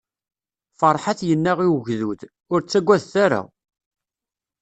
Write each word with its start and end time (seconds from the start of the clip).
Ferḥat 0.79 1.19
yenna 1.27 1.53
i 1.65 1.67
ugdud: 1.75 2.21
Ur 2.53 2.59
ttagadet 2.61 3.13
ara! 3.25 3.41